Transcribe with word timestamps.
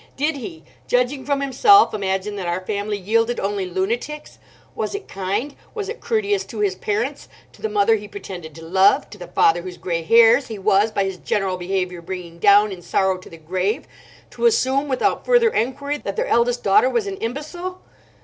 Did 0.17 0.37
he, 0.37 0.63
judging 0.87 1.25
from 1.27 1.41
himself, 1.41 1.93
imagine 1.93 2.35
that 2.37 2.47
our 2.47 2.65
family 2.65 2.97
yielded 2.97 3.39
only 3.39 3.67
lunatics? 3.67 4.39
Was 4.73 4.95
it 4.95 5.07
kind—was 5.07 5.89
it 5.89 6.01
courteous 6.01 6.43
to 6.45 6.57
his 6.61 6.73
parents, 6.73 7.29
to 7.51 7.61
the 7.61 7.69
mother 7.69 7.93
he 7.97 8.07
pretended 8.07 8.55
to 8.55 8.65
love, 8.65 9.11
to 9.11 9.19
the 9.19 9.27
father 9.27 9.61
whose 9.61 9.77
grey 9.77 10.01
hairs 10.01 10.47
he 10.47 10.57
was 10.57 10.91
by 10.91 11.03
his 11.03 11.17
general 11.17 11.55
behaviour 11.57 12.01
bringing 12.01 12.39
down 12.39 12.71
in 12.71 12.81
sorrow 12.81 13.19
to 13.19 13.29
the 13.29 13.37
grave—to 13.37 14.45
assume 14.47 14.87
without 14.87 15.23
further 15.23 15.49
enquiry 15.51 15.99
that 15.99 16.15
their 16.15 16.25
eldest 16.25 16.63
daughter 16.63 16.89
was 16.89 17.05
an 17.05 17.17
imbecile? 17.17 17.79